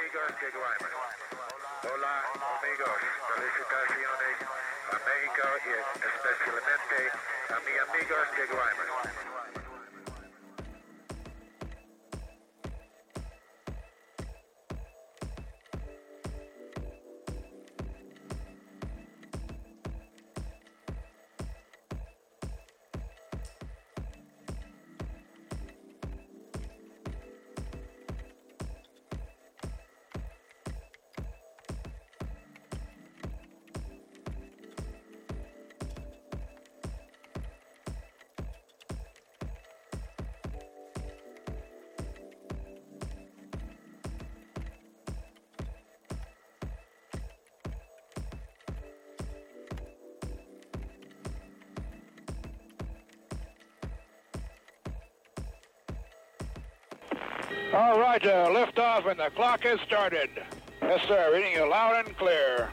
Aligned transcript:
amigos 0.00 0.40
de 0.40 0.50
Guaymas. 0.50 0.92
Hola, 1.84 2.24
amigos. 2.58 3.00
Felicitaciones 3.36 4.36
a 4.88 4.98
México 5.04 5.44
y 5.66 5.70
especialmente 6.06 7.12
a 7.50 7.60
mis 7.60 7.78
amigos 7.80 8.24
de 8.34 8.46
Guaymas. 8.46 9.39
Right, 58.22 58.34
uh, 58.34 58.50
lift 58.50 58.78
off 58.78 59.06
and 59.06 59.18
the 59.18 59.30
clock 59.30 59.62
has 59.62 59.80
started. 59.80 60.30
Yes, 60.82 61.06
sir, 61.06 61.30
reading 61.32 61.52
you 61.52 61.68
loud 61.68 62.06
and 62.06 62.16
clear. 62.16 62.70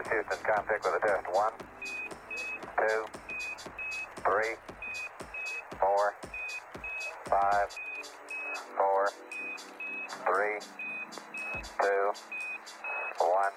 This 0.00 0.16
Houston 0.16 0.40
contact 0.48 0.80
with 0.80 0.96
a 0.96 1.02
test. 1.04 1.28
One, 1.28 1.52
two, 1.84 3.04
three, 4.24 4.56
four, 5.76 6.16
five, 7.28 7.68
four, 8.80 9.12
three, 10.24 10.56
two, 11.84 12.04
one. 13.20 13.52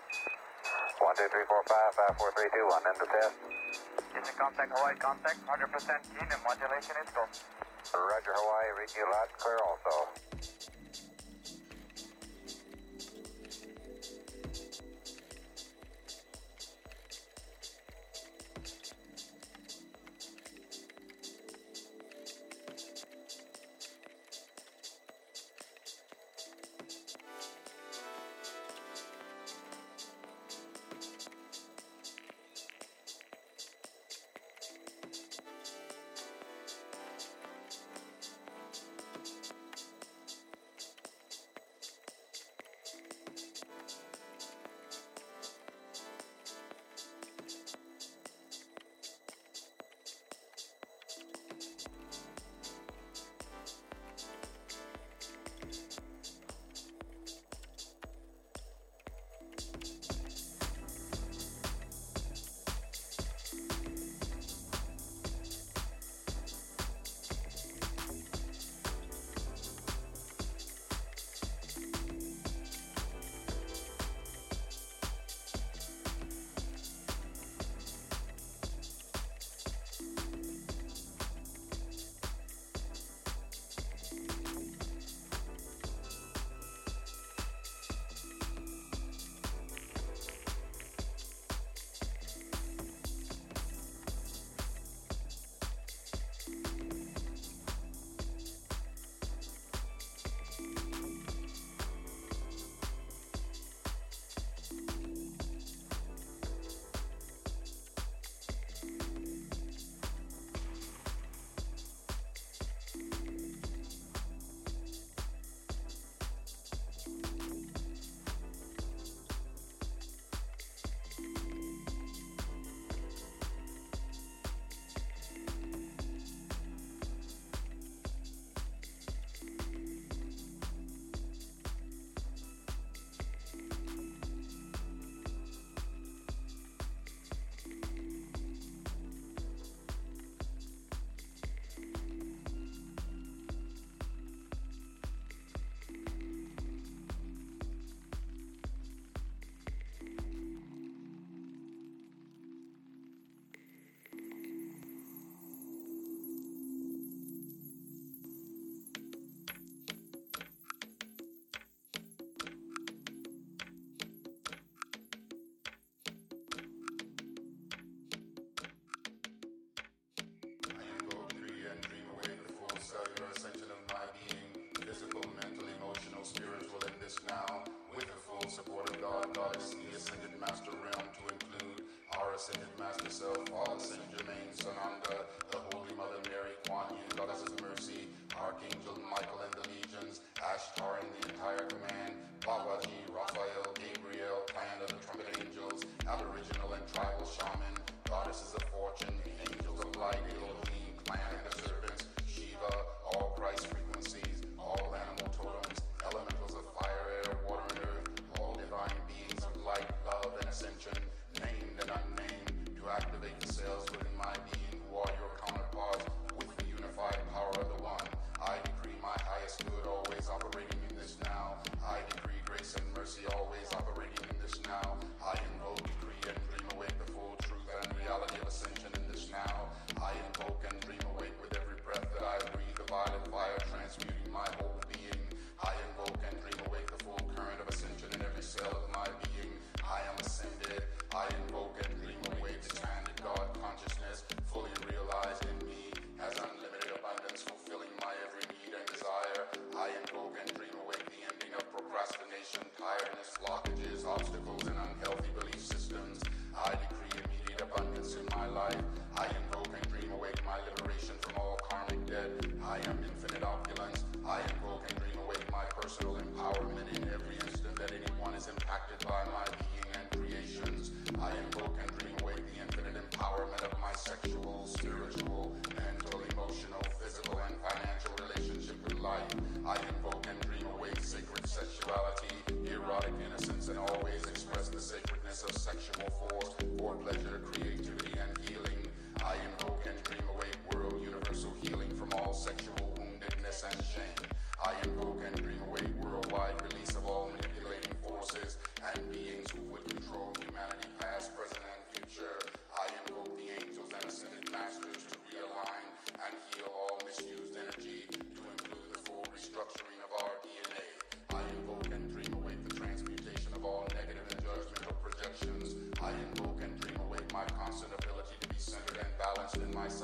One, 1.00 1.16
two, 1.16 1.32
three, 1.32 1.48
four, 1.48 1.64
five, 1.64 1.96
five, 1.96 2.12
four, 2.20 2.36
three, 2.36 2.52
two, 2.52 2.68
one. 2.68 2.84
End 2.92 3.00
of 3.00 3.08
test. 3.08 3.40
Houston 4.12 4.36
contact, 4.36 4.76
Hawaii 4.76 5.00
contact, 5.00 5.40
100% 5.48 5.48
keen 5.48 6.28
and 6.28 6.44
modulation 6.44 6.96
is 7.00 7.10
go. 7.16 7.24
Roger, 7.96 8.36
Hawaii. 8.36 8.84
Read 8.84 8.92
you 9.00 9.08
loud 9.08 9.32
and 9.32 9.40
clear 9.40 9.64
also. 9.64 10.03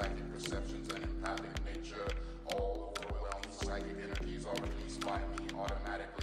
psychic 0.10 0.34
perceptions 0.34 0.90
and 0.94 1.04
empathic 1.04 1.52
nature. 1.66 2.08
All 2.48 2.94
overwhelming 3.00 3.52
psychic 3.52 3.96
energies 4.04 4.46
are 4.46 4.56
released 4.56 5.02
by 5.02 5.18
me 5.18 5.48
automatically. 5.58 6.19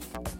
Bye. 0.00 0.18
哦。 0.20 0.39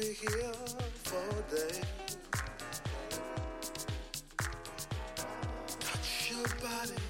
be 0.00 0.06
here 0.06 0.52
for 1.04 1.54
days. 1.54 1.80
Touch 5.78 6.30
your 6.30 6.48
body, 6.62 7.00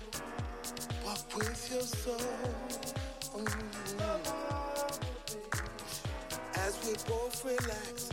walk 1.04 1.36
with 1.36 1.70
your 1.70 1.82
soul. 1.82 2.16
As 6.56 6.78
we 6.84 6.94
both 7.06 7.44
relax, 7.44 8.10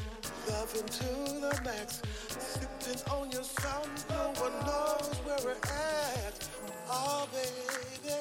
loving 0.47 0.85
to 0.85 1.09
the 1.41 1.59
max, 1.65 2.01
sipping 2.29 3.01
on 3.11 3.31
your 3.31 3.43
sound. 3.43 3.89
No 4.09 4.33
one 4.39 4.53
knows 4.65 5.09
where 5.25 5.39
we're 5.43 5.61
at. 5.71 6.49
Oh, 6.87 7.27
baby, 7.33 8.13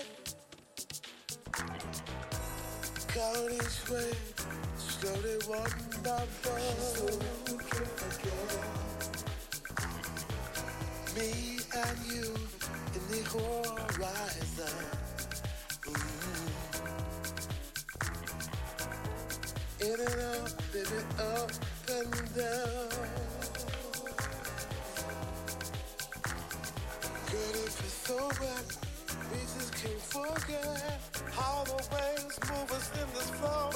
girl, 3.12 3.48
this 3.48 3.90
way 3.90 4.35
so 5.00 5.12
wonderful. 5.48 6.56
Again. 8.06 8.48
Me 11.14 11.30
and 11.74 11.98
you 12.10 12.28
in 12.94 13.02
the 13.10 13.20
horizon. 13.96 14.76
In 19.80 20.00
and 20.00 20.54
baby, 20.72 21.00
up 21.18 21.50
and 21.90 22.12
down. 22.34 23.06
It 27.28 27.72
feels 27.72 27.92
so. 28.04 28.16
We 29.32 29.40
just 29.40 29.72
can't 29.74 30.00
forget 30.00 31.00
how 31.32 31.64
the 31.64 31.74
waves 31.92 32.38
move 32.48 32.70
us 32.72 32.90
in 33.00 33.08
this 33.14 33.30
flow. 33.30 33.75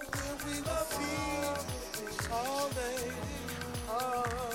my 0.65 0.83
feet 0.93 2.31
all 2.31 2.69
day. 2.69 3.11
Oh. 3.89 4.50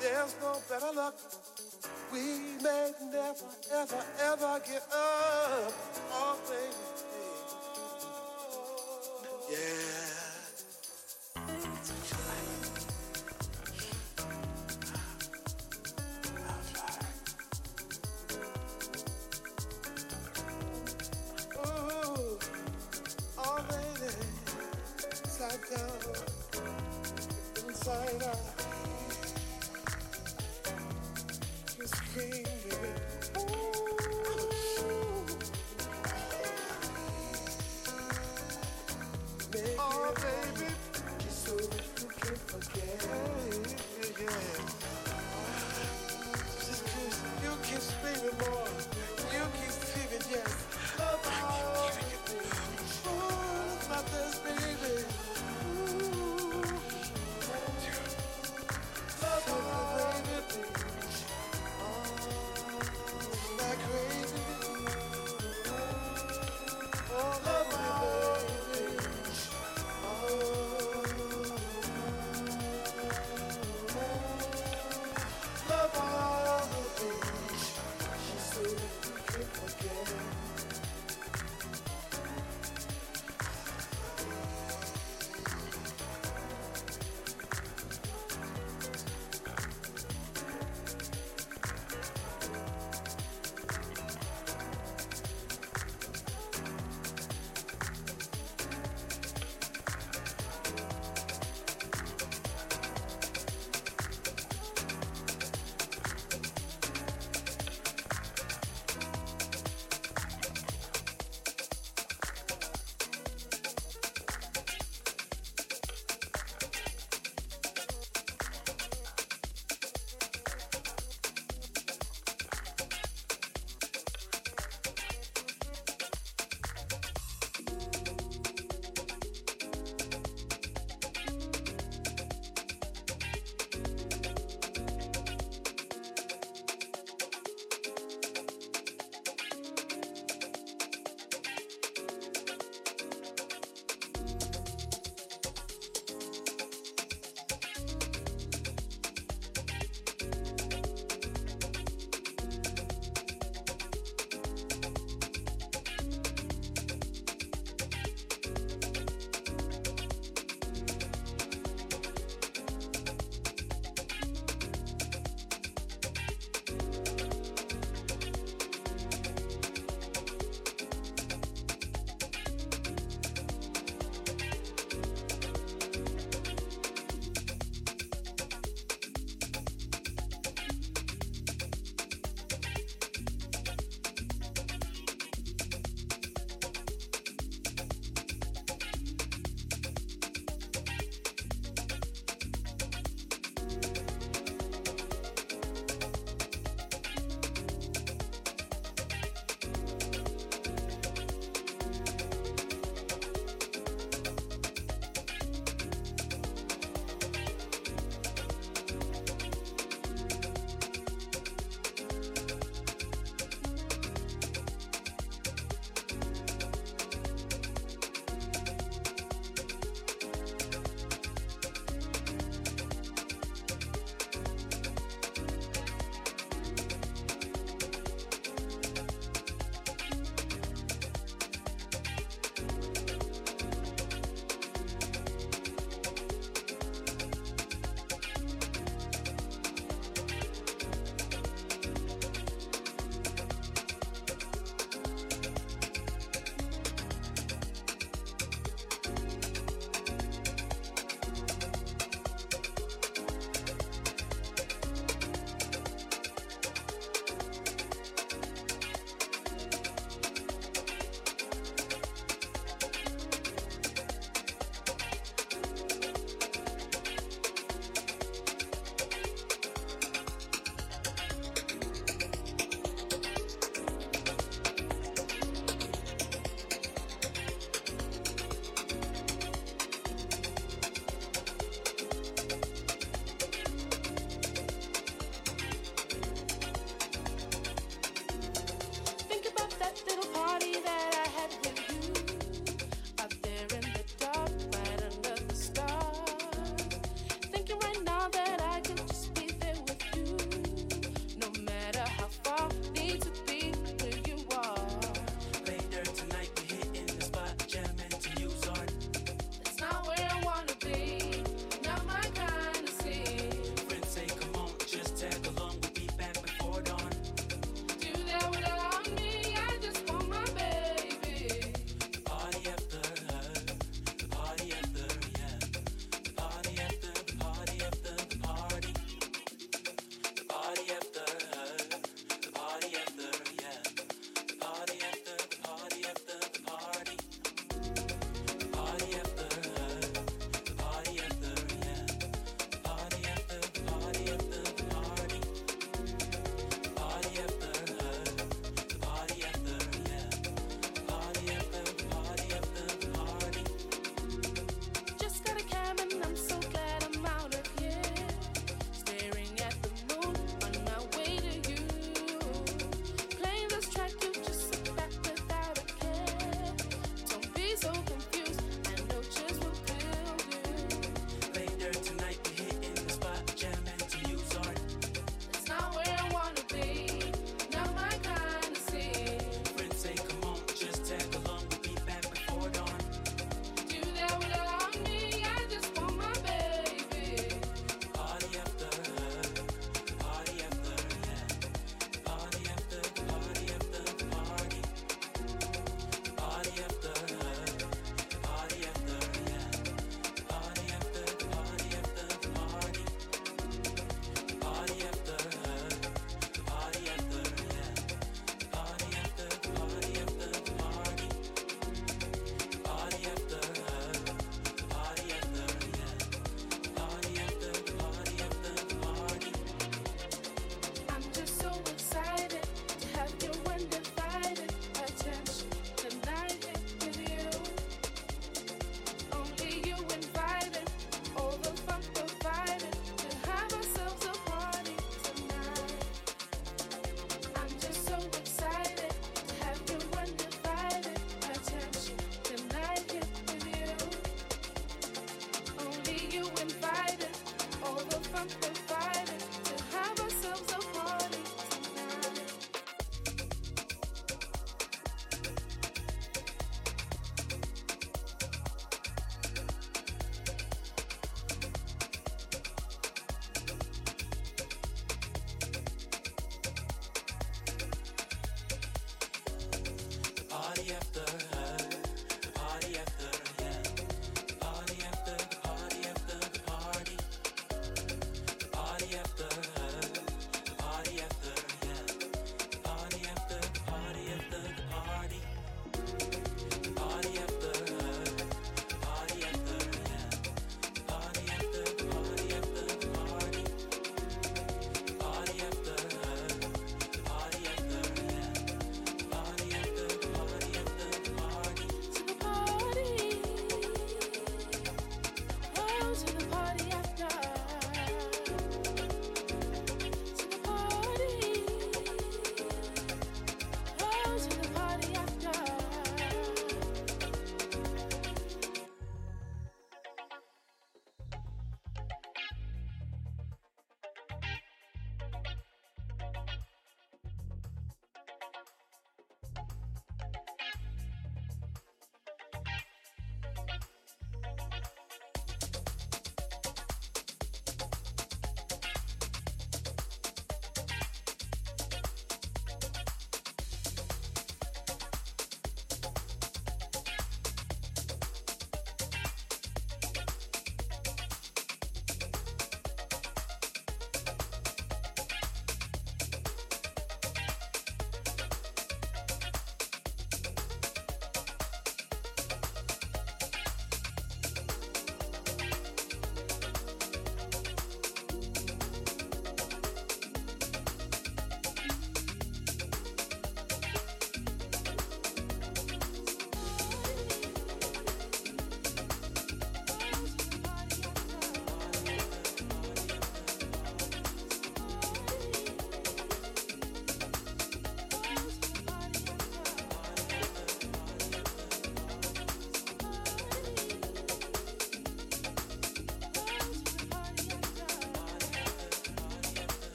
there's 0.00 0.36
no 0.40 0.60
better 0.68 0.92
luck. 0.94 1.14
We 2.12 2.20
may 2.62 2.92
never, 3.12 3.34
ever, 3.72 4.04
ever 4.20 4.60
get 4.66 4.82
up. 4.92 5.97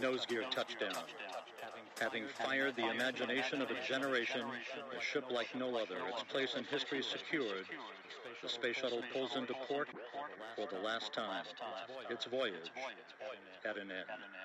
Nose 0.00 0.24
gear 0.26 0.44
touchdown. 0.50 1.04
Having 2.00 2.24
fired 2.28 2.74
the 2.76 2.90
imagination 2.90 3.60
of 3.60 3.70
a 3.70 3.86
generation, 3.86 4.42
a 4.96 5.02
ship 5.02 5.24
like 5.30 5.54
no 5.54 5.76
other, 5.76 5.98
its 6.08 6.22
place 6.22 6.54
in 6.56 6.64
history 6.64 7.02
secured, 7.02 7.66
the 8.42 8.48
space 8.48 8.76
shuttle 8.76 9.02
pulls 9.12 9.36
into 9.36 9.52
port 9.68 9.88
for 10.56 10.66
the 10.72 10.80
last 10.80 11.12
time. 11.12 11.44
Its 12.08 12.24
voyage 12.24 12.70
at 13.64 13.76
an 13.76 13.90
end. 13.90 14.39